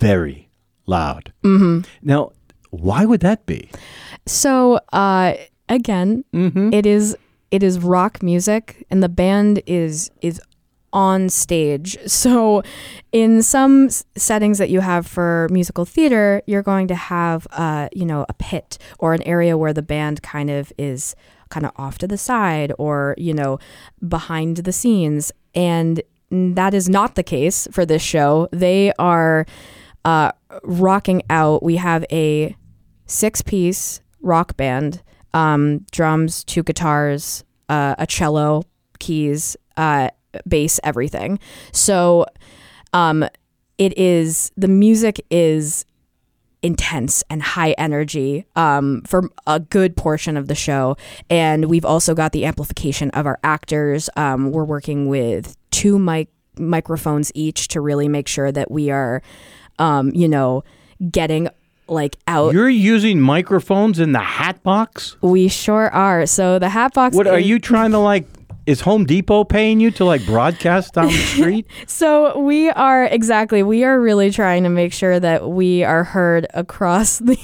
[0.00, 0.48] very
[0.86, 1.32] loud.
[1.42, 2.32] hmm Now,
[2.70, 3.70] why would that be?
[4.26, 5.34] so uh
[5.68, 6.72] again Mm-hmm.
[6.72, 7.16] it is
[7.50, 10.40] it is rock music and the band is is
[10.92, 11.98] on stage.
[12.06, 12.62] So,
[13.12, 17.88] in some s- settings that you have for musical theater, you're going to have, uh,
[17.92, 21.14] you know, a pit or an area where the band kind of is
[21.48, 23.58] kind of off to the side or, you know,
[24.06, 25.32] behind the scenes.
[25.54, 28.48] And that is not the case for this show.
[28.52, 29.46] They are
[30.04, 30.32] uh,
[30.62, 31.62] rocking out.
[31.62, 32.56] We have a
[33.06, 35.02] six piece rock band
[35.34, 38.62] um, drums, two guitars, uh, a cello,
[38.98, 40.08] keys, uh,
[40.48, 41.38] bass, everything.
[41.72, 42.26] So
[42.92, 43.28] um,
[43.78, 45.84] it is the music is
[46.66, 50.96] intense and high energy um, for a good portion of the show.
[51.30, 54.10] And we've also got the amplification of our actors.
[54.16, 59.22] Um, we're working with two mic microphones each to really make sure that we are,
[59.78, 60.64] um, you know,
[61.10, 61.48] getting
[61.86, 62.52] like out.
[62.52, 65.16] You're using microphones in the Hatbox?
[65.20, 66.26] we sure are.
[66.26, 67.14] So the Hatbox.
[67.14, 68.26] What are you trying to like?
[68.66, 71.66] Is Home Depot paying you to like broadcast down the street?
[71.86, 73.62] So we are exactly.
[73.62, 77.38] We are really trying to make sure that we are heard across the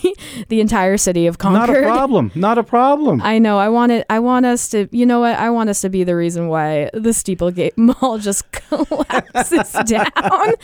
[0.48, 1.68] the entire city of Concord.
[1.68, 2.32] Not a problem.
[2.34, 3.22] Not a problem.
[3.22, 3.58] I know.
[3.58, 4.04] I want it.
[4.10, 4.88] I want us to.
[4.90, 5.38] You know what?
[5.38, 10.54] I want us to be the reason why the Steeplegate Mall just collapses down.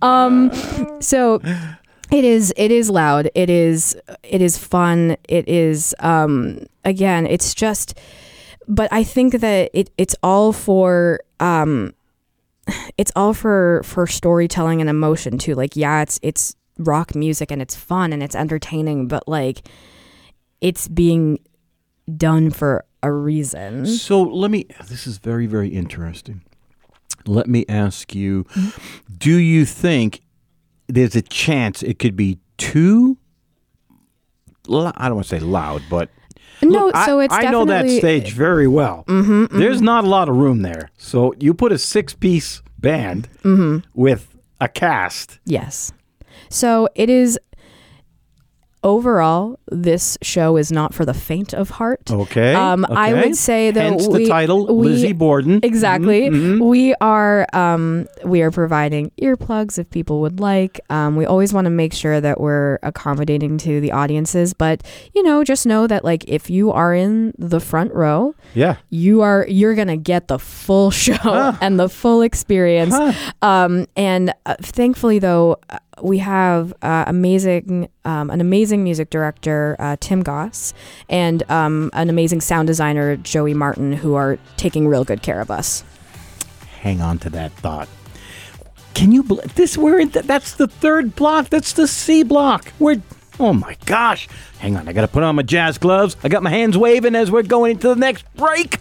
[0.00, 0.50] Um.
[1.00, 1.40] So
[2.12, 2.54] it is.
[2.56, 3.30] It is loud.
[3.34, 3.96] It is.
[4.22, 5.16] It is fun.
[5.28, 5.94] It is.
[5.98, 6.66] Um.
[6.84, 7.98] Again, it's just.
[8.68, 9.90] But I think that it.
[9.98, 11.20] It's all for.
[11.40, 11.94] Um.
[12.96, 15.54] It's all for for storytelling and emotion too.
[15.54, 19.68] Like yeah, it's it's rock music and it's fun and it's entertaining, but like
[20.60, 21.38] it's being
[22.16, 23.86] done for a reason.
[23.86, 24.66] So let me.
[24.88, 26.42] This is very, very interesting.
[27.26, 28.46] Let me ask you
[29.16, 30.20] do you think
[30.88, 33.18] there's a chance it could be too.
[34.68, 36.08] I don't want to say loud, but
[36.64, 39.04] No, Look, so I, it's I know that stage very well.
[39.08, 40.90] Mm-hmm, There's not a lot of room there.
[40.96, 43.88] So you put a six piece band Mm-hmm.
[43.94, 45.38] with a cast.
[45.44, 45.92] Yes.
[46.50, 47.38] So it is
[48.84, 52.10] overall this show is not for the faint of heart.
[52.10, 52.54] Okay.
[52.54, 55.58] Um, I would say that Hence we the title, we- Lizzie Borden.
[55.62, 56.28] Exactly.
[56.30, 56.68] Mhm, mhm.
[56.68, 60.80] We are um, we are providing earplugs if people would like.
[60.90, 64.82] Um, we always want to make sure that we're accommodating to the audiences, but
[65.14, 68.76] you know, just know that like if you are in the front row, Yeah.
[68.90, 71.52] you are you're gonna get the full show Huh.
[71.60, 72.94] and the full experience.
[72.94, 73.12] Huh.
[73.42, 75.56] Um, and uh, thankfully, though,
[76.02, 80.74] we have uh, amazing, um, an amazing music director, uh, Tim Goss,
[81.08, 85.50] and um, an amazing sound designer, Joey Martin, who are taking real good care of
[85.50, 85.84] us.
[86.80, 87.88] Hang on to that thought.
[88.94, 89.76] Can you believe this?
[89.76, 90.10] We're in.
[90.10, 91.48] Th- that's the third block.
[91.48, 92.72] That's the C block.
[92.78, 93.02] We're.
[93.40, 94.28] Oh my gosh!
[94.58, 96.16] Hang on, I gotta put on my jazz gloves.
[96.22, 98.78] I got my hands waving as we're going into the next break.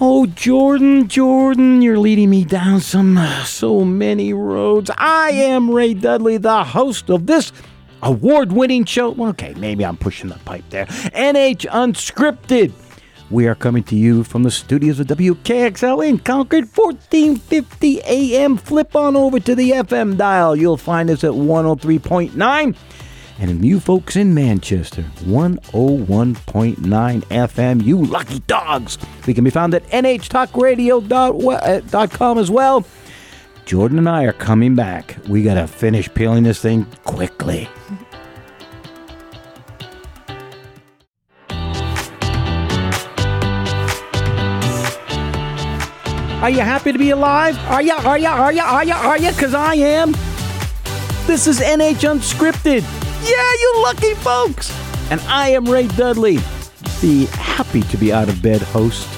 [0.00, 4.90] Oh, Jordan, Jordan, you're leading me down some uh, so many roads.
[4.96, 7.52] I am Ray Dudley, the host of this
[8.02, 9.10] award-winning show.
[9.10, 10.86] Well, okay, maybe I'm pushing the pipe there.
[10.86, 12.72] NH Unscripted.
[13.30, 18.56] We are coming to you from the studios of WKXL in Concord, 1450 AM.
[18.56, 20.56] Flip on over to the FM dial.
[20.56, 22.76] You'll find us at 103.9.
[23.42, 27.82] And you folks in Manchester, 101.9 FM.
[27.82, 28.98] You lucky dogs.
[29.26, 32.86] We can be found at nhtalkradio.com uh, as well.
[33.64, 35.16] Jordan and I are coming back.
[35.28, 37.68] We got to finish peeling this thing quickly.
[46.40, 47.58] Are you happy to be alive?
[47.68, 47.96] Are ya?
[48.04, 48.34] Are ya?
[48.34, 48.66] Are ya?
[48.66, 48.96] Are ya?
[48.98, 49.32] Are ya?
[49.32, 50.12] Because I am.
[51.26, 53.02] This is NH Unscripted.
[53.24, 54.72] Yeah, you lucky folks.
[55.10, 56.38] And I am Ray Dudley,
[57.00, 59.08] the happy to be out of bed host.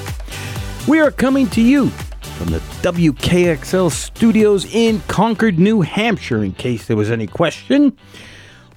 [0.87, 1.89] We are coming to you
[2.37, 7.97] from the WKXL studios in Concord, New Hampshire, in case there was any question.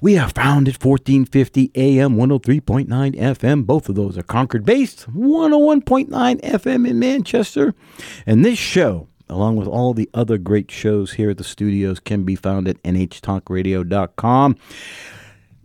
[0.00, 3.66] We are found at 1450 AM, 103.9 FM.
[3.66, 7.74] Both of those are Concord based, 101.9 FM in Manchester.
[8.24, 12.24] And this show, along with all the other great shows here at the studios, can
[12.24, 14.56] be found at nhtalkradio.com.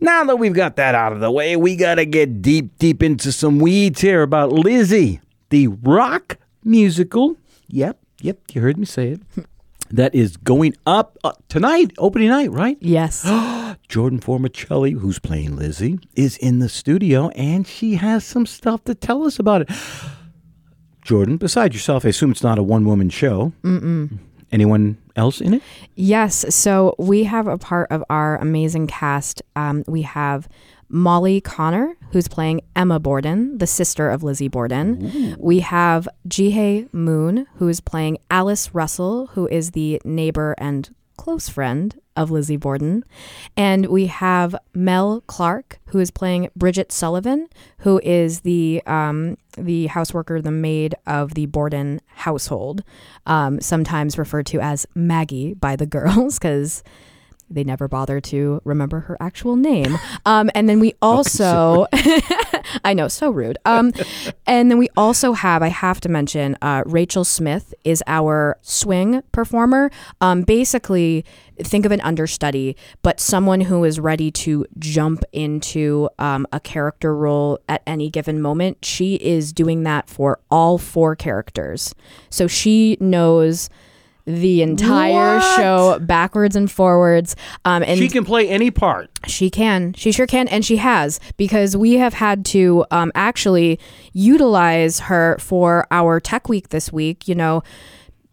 [0.04, 3.02] Now that we've got that out of the way, we got to get deep, deep
[3.02, 7.38] into some weeds here about Lizzie, the rock musical.
[7.68, 9.20] Yep, yep, you heard me say it.
[9.90, 12.76] That is going up uh, tonight, opening night, right?
[12.80, 13.22] Yes.
[13.88, 18.94] Jordan Formichelli, who's playing Lizzie, is in the studio and she has some stuff to
[18.94, 19.70] tell us about it.
[21.04, 23.52] Jordan, besides yourself, I assume it's not a one woman show.
[23.62, 24.18] Mm-mm.
[24.50, 25.62] Anyone else in it?
[25.94, 26.54] Yes.
[26.54, 29.42] So we have a part of our amazing cast.
[29.56, 30.48] Um, we have
[30.88, 35.36] Molly Connor, who's playing Emma Borden, the sister of Lizzie Borden.
[35.38, 41.48] We have Jihei Moon, who is playing Alice Russell, who is the neighbor and close
[41.48, 43.04] friend of Lizzie Borden.
[43.56, 47.48] And we have Mel Clark, who is playing Bridget Sullivan,
[47.78, 52.82] who is the um, the houseworker, the maid of the Borden household,
[53.26, 56.82] um, sometimes referred to as Maggie by the girls, because
[57.54, 59.98] they never bother to remember her actual name.
[60.26, 61.86] Um, and then we also,
[62.84, 63.58] I know, so rude.
[63.64, 63.92] Um,
[64.46, 69.22] and then we also have, I have to mention, uh, Rachel Smith is our swing
[69.32, 69.90] performer.
[70.20, 71.24] Um, basically,
[71.58, 77.14] think of an understudy, but someone who is ready to jump into um, a character
[77.14, 78.84] role at any given moment.
[78.84, 81.94] She is doing that for all four characters.
[82.30, 83.70] So she knows
[84.26, 85.56] the entire What?
[85.56, 87.36] show backwards and forwards.
[87.64, 89.10] Um, and she can play any part.
[89.26, 89.92] she can.
[89.94, 90.48] She sure can.
[90.48, 93.78] And she has because we have had to um, actually
[94.12, 97.28] utilize her for our tech week this week.
[97.28, 97.62] You know,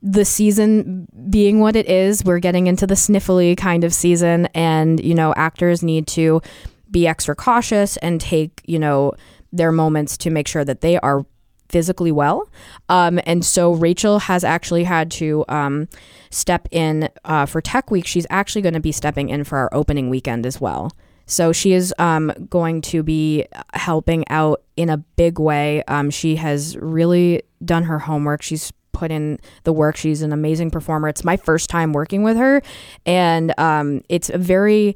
[0.02, 4.46] the season being what it is, we're getting into the sniffly kind of season.
[4.54, 6.42] And, you know, actors need to
[6.89, 9.14] be extra cautious and take, you know,
[9.52, 11.26] their moments to make sure that they are
[11.72, 12.49] physically well.
[12.89, 15.88] Um, and so Rachel has actually had to um,
[16.30, 18.05] step in uh, for Tech Week.
[18.05, 20.91] She's actually going to be stepping in for our opening weekend as well.
[21.26, 25.82] So she is um, going to be helping out in a big way.
[25.88, 28.41] Um, she has really done her homework.
[28.41, 29.95] She's put in the work.
[29.95, 31.07] She's an amazing performer.
[31.07, 32.61] It's my first time working with her,
[33.05, 34.95] and um, it's a very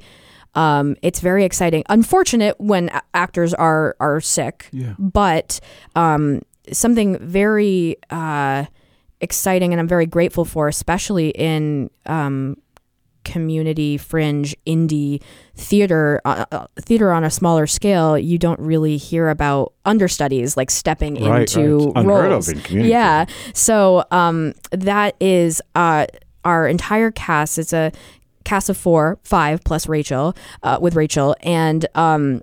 [0.54, 1.84] um, it's very exciting.
[1.88, 4.94] Unfortunate when a- actors are are sick, Yeah.
[4.98, 5.60] but
[5.94, 6.42] um,
[6.72, 8.66] something very uh,
[9.20, 12.56] exciting, and I'm very grateful for, especially in um,
[13.24, 15.20] community fringe indie
[15.56, 20.70] theater uh, uh, theater on a smaller scale you don't really hear about understudies like
[20.70, 22.06] stepping Right, into right.
[22.06, 23.24] Roles in community yeah.
[23.52, 26.06] So um that is uh
[26.44, 27.58] our entire cast.
[27.58, 27.90] It's a
[28.44, 31.34] cast of four five plus rachel uh, with rachel.
[31.40, 32.42] And um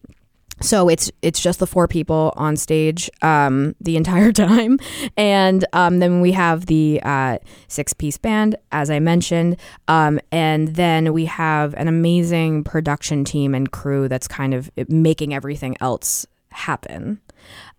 [0.63, 4.79] so it's it's just the four people on stage um, the entire time,
[5.17, 7.37] and um, then we have the uh,
[7.67, 9.57] six piece band, as I mentioned,
[9.87, 15.33] um, and then we have an amazing production team and crew that's kind of making
[15.33, 17.19] everything else happen.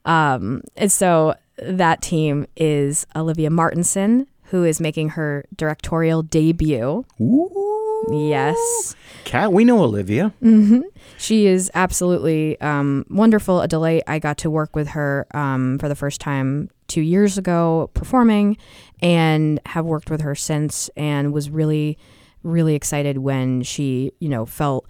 [0.04, 7.04] Um, and so that team is Olivia Martinson, who is making her directorial debut.
[7.20, 7.74] Ooh.
[8.10, 8.94] Yes.
[9.24, 10.32] Cat, we know Olivia.
[10.40, 10.80] hmm
[11.18, 14.02] She is absolutely um, wonderful, a delight.
[14.06, 18.56] I got to work with her um, for the first time two years ago performing
[19.00, 21.98] and have worked with her since and was really,
[22.42, 24.86] really excited when she, you know, felt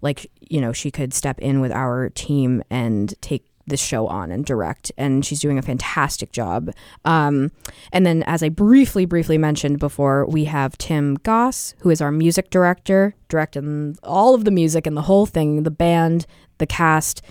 [0.00, 4.30] like, you know, she could step in with our team and take this show on
[4.30, 6.70] and direct and she's doing a fantastic job.
[7.04, 7.50] Um,
[7.92, 12.12] and then as i briefly briefly mentioned before we have tim goss who is our
[12.12, 16.26] music director directing all of the music and the whole thing the band
[16.58, 17.22] the cast.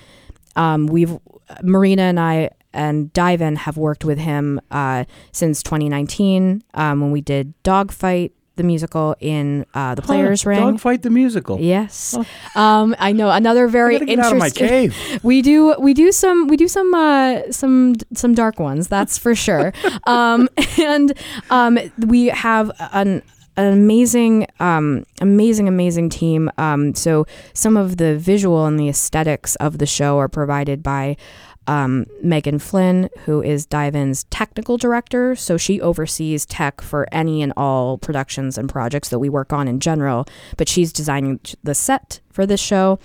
[0.55, 1.17] Um, we've
[1.61, 7.11] marina and i and Dive In have worked with him uh, since 2019 um, when
[7.11, 11.59] we did dogfight the musical in uh, the players Huh, ring Dogfight the musical.
[11.59, 12.15] Yes,
[12.55, 14.67] um, I know another very I gotta out of my interesting.
[14.91, 15.23] cave.
[15.23, 18.87] We do we do some we do some uh, some some dark ones.
[18.87, 19.73] That's for sure.
[20.05, 20.49] um,
[20.79, 21.13] and
[21.49, 23.21] um, we have an
[23.57, 26.49] an amazing, um, amazing, amazing team.
[26.57, 31.17] Um, so some of the visual and the aesthetics of the show are provided by
[31.67, 35.35] um, Megan Flynn, who is Dive In's technical director.
[35.35, 39.67] So she oversees tech for any and all productions and projects that we work on
[39.67, 40.25] in general.
[40.57, 42.97] But she's designing the set for this show.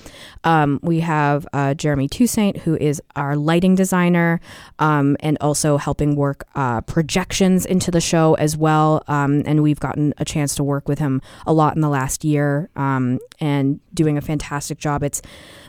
[0.44, 4.40] Um, we have uh, Jeremy Toussaint, who is our lighting designer
[4.78, 9.02] um, and also helping work uh, projections into the show as well.
[9.09, 12.24] Um, and we've gotten a chance to work with him a lot in the last
[12.24, 15.02] year um, and doing a fantastic job.
[15.02, 15.20] It's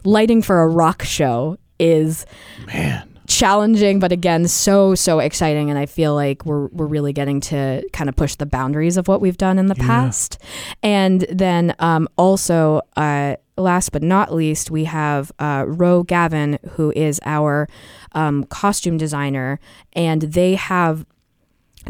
[0.03, 2.25] lighting for a rock show is
[2.67, 3.07] Man.
[3.27, 7.83] challenging but again so so exciting and i feel like we're we're really getting to
[7.93, 9.85] kind of push the boundaries of what we've done in the Yeah.
[9.85, 10.37] past
[10.81, 16.93] and then um, also uh, last but not least we have uh, ro gavin who
[16.95, 17.67] is our
[18.13, 19.59] um, costume designer
[19.93, 21.05] and they have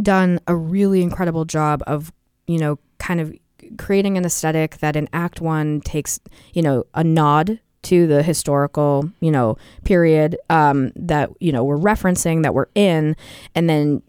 [0.02, 2.12] done a really incredible job of
[2.48, 3.34] you know kind of
[3.78, 6.20] creating an aesthetic that in act one takes
[6.54, 11.78] you know a nod to the historical you know period um, that you know we're
[11.78, 13.16] referencing that we're in
[13.56, 14.02] and then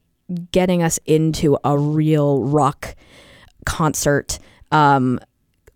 [0.53, 2.95] getting us into a real rock
[3.64, 4.39] concert
[4.72, 5.18] um,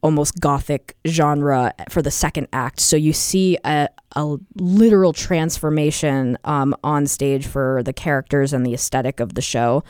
[0.03, 2.81] almost gothic genre for the second act.
[2.81, 8.75] So you see a, a literal transformation um, on stage for the characters and the
[8.75, 9.85] aesthetic of the show.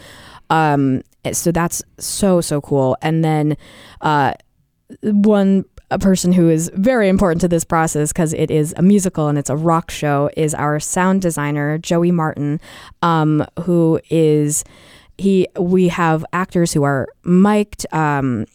[0.51, 1.03] Um,
[1.33, 2.97] so that's so so cool.
[3.01, 3.57] And then
[4.03, 4.35] uh,
[5.03, 9.29] one a person who is very important to this process because it is a musical
[9.29, 12.61] and it's a rock show is our sound designer Joey Martin,
[13.03, 14.65] um, who is
[15.19, 18.47] he we have actors who are mic'd um,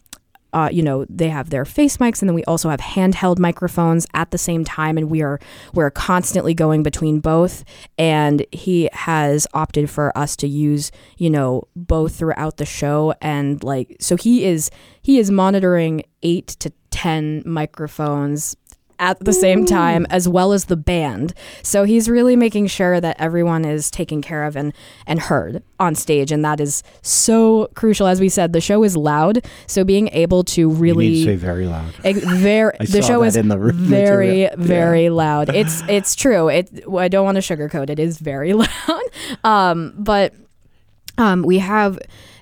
[0.52, 4.06] uh, you know they have their face mics and then we also have handheld microphones
[4.14, 5.38] at the same time and we are
[5.74, 7.64] we're constantly going between both.
[7.96, 13.62] And he has opted for us to use you know both throughout the show and
[13.62, 14.70] like so he is
[15.02, 16.72] he is monitoring 8 to
[17.02, 18.56] 10 microphones
[19.00, 21.32] at the same time as well as the band.
[21.62, 24.72] So he's really making sure that everyone is taken care of and
[25.06, 28.08] and heard on stage and that is so crucial.
[28.08, 31.30] As we said the show is loud so being able to really You need to
[31.30, 31.94] say very loud.
[32.02, 34.66] Ex- very I the saw show that is in the room very material.
[34.66, 35.54] very loud.
[35.54, 36.48] It's it's true.
[36.48, 36.64] It
[37.06, 39.04] i don't want to sugarcoat it is very loud.
[39.44, 40.34] Um but
[41.18, 42.00] um we have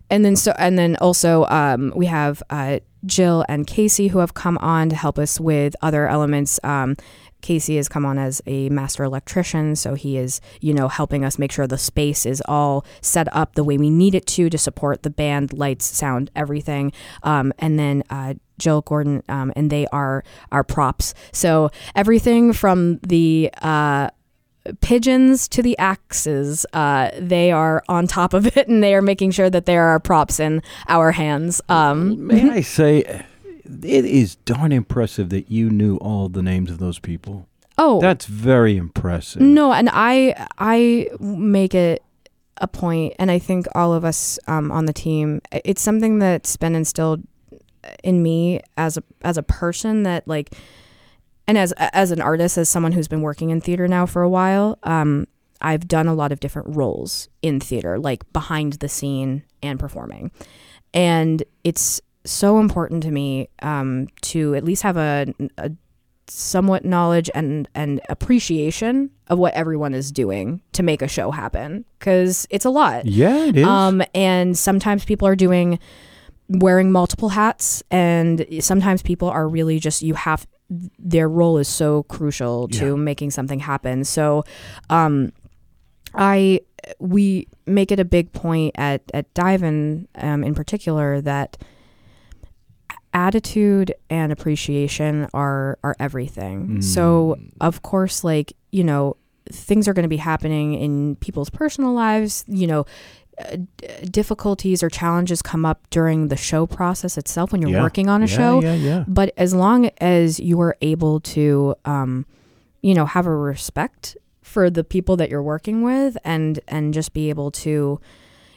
[0.09, 4.35] and then so and then also um we have uh jill and casey who have
[4.35, 6.97] come on to help us with other elements um
[7.43, 11.39] Casey has come on as a master electrician, so he is, you know, helping us
[11.39, 14.59] make sure the space is all set up the way we need it to to
[14.59, 16.93] support the band, lights, sound, everything.
[17.23, 21.15] Um, and then uh, Jill Gordon, um, and they are our props.
[21.31, 24.11] So everything from the uh,
[24.81, 29.31] pigeons to the axes, uh, they are on top of it, and they are making
[29.33, 31.61] sure that there are props in our hands.
[31.69, 33.25] Um, May I say,
[33.64, 37.49] it is darn impressive that you knew all the names of those people.
[37.79, 39.43] oh, That's very impressive.
[39.43, 42.03] No, and I I make it
[42.59, 46.57] a point, and I think all of us um, on the team, it's something that's
[46.57, 47.23] been instilled
[48.03, 50.55] in me as a as a person that like,
[51.49, 54.28] and as as an artist, as someone who's been working in theater now for a
[54.28, 55.26] while, um,
[55.61, 60.30] I've done a lot of different roles in theater, like behind the scene and performing,
[60.92, 65.26] and it's so important to me um, to at least have a,
[65.59, 65.70] a
[66.28, 71.84] somewhat knowledge and and appreciation of what everyone is doing to make a show happen
[72.01, 73.64] because it's a lot Yeah, it is.
[73.64, 75.78] um and sometimes people are doing
[76.49, 80.49] wearing multiple hats and sometimes people are really just you have
[80.99, 82.95] their role is so crucial to Yeah.
[82.95, 84.45] making something happen so
[84.91, 85.33] um
[86.14, 86.61] i
[86.99, 91.57] we make it a big point at at Dive In um, in particular that
[93.12, 96.83] attitude and appreciation are are everything.
[96.83, 99.17] So of course like, you know,
[99.51, 102.85] things are going to be happening in people's personal lives, you know,
[104.11, 107.82] difficulties or challenges come up during the show process itself when you're Yeah.
[107.82, 108.61] working on a Yeah, show.
[108.62, 109.05] Yeah, yeah.
[109.07, 112.26] But as long as you are able to, um,
[112.82, 117.12] you know, have a respect for the people that you're working with, and and just
[117.12, 118.01] be able to,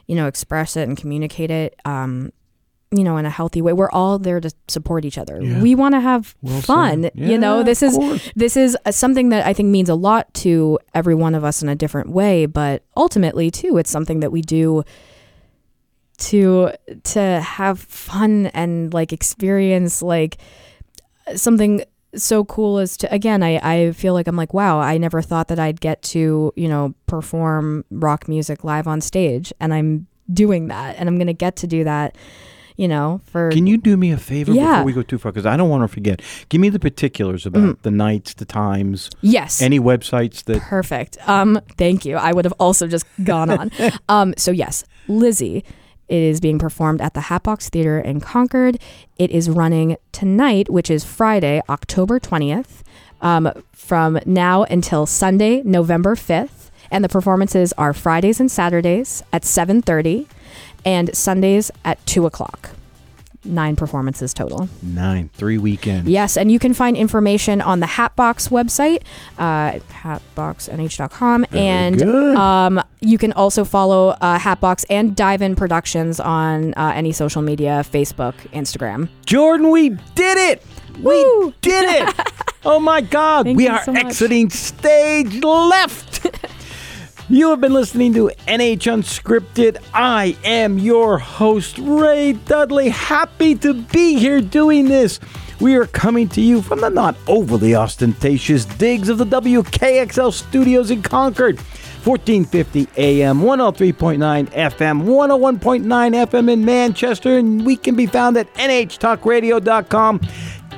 [0.08, 2.32] you know, express it and communicate it, um,
[2.92, 3.72] you know, in a healthy way.
[3.74, 5.40] We're all there to support each other.
[5.42, 5.62] Yeah.
[5.62, 7.04] We want to have Well fun.
[7.04, 7.12] said.
[7.16, 8.32] you know, this is course.
[8.36, 11.62] this is uh, something that I think means a lot to every one of us
[11.62, 14.84] in a different way, but ultimately too, it's something that we do
[16.18, 16.72] to
[17.04, 20.38] to have fun and like experience like
[21.36, 21.84] something
[22.16, 25.48] so cool as to again I, I feel like i'm like wow i never thought
[25.48, 30.68] that i'd get to you know perform rock music live on stage and i'm doing
[30.68, 32.18] that and i'm gonna get to do that
[32.80, 34.72] you know for Can you do me a favor Yeah.
[34.72, 35.32] before we go too far?
[35.32, 36.22] Because I don't want to forget.
[36.50, 37.82] Give me the particulars about Mm.
[37.82, 40.62] the nights, the times, yes any websites that.
[40.62, 41.18] Perfect.
[41.28, 42.16] Um, thank you.
[42.16, 43.72] I would have also just gone on.
[44.10, 45.64] um, so yes, Lizzie
[46.08, 48.78] is being performed at the Hatbox Theater in Concord.
[49.18, 52.84] It is running tonight, which is Friday, October twentieth,
[53.22, 56.72] um, from now until Sunday, November fifth.
[56.92, 60.28] And the performances are Fridays and Saturdays at seven thirty,
[60.86, 62.72] and Sundays at two o'clock.
[63.46, 64.68] Nine performances total.
[64.84, 66.10] Nine, three weekends.
[66.10, 69.04] Yes, and you can find information on the Hatbox website,
[69.38, 72.36] uh, hatboxnh.com, Very and good.
[72.36, 77.42] um, you can also follow uh, Hatbox and Dive In Productions on uh, any social
[77.42, 79.08] media, Facebook, Instagram.
[79.26, 80.62] Jordan, we did it!
[81.00, 81.48] Woo!
[81.48, 82.32] We did it!
[82.66, 86.28] oh my God, Thank we are so exiting stage left.
[87.30, 89.78] You have been listening to NH Unscripted.
[89.94, 92.90] I am your host, Ray Dudley.
[92.90, 95.20] Happy to be here doing this.
[95.60, 100.90] We are coming to you from the not overly ostentatious digs of the WKXL studios
[100.90, 101.60] in Concord.
[102.04, 110.22] 1450 AM, 103.9 FM, 101.9 FM in Manchester, and we can be found at nhtalkradio.com.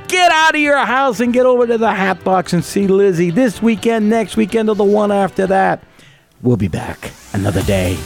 [0.08, 3.62] Get out of your house and get over to the Hatbox and see Lizzie this
[3.62, 5.84] weekend, next weekend, or the one after that.
[6.44, 7.98] We'll be back another day.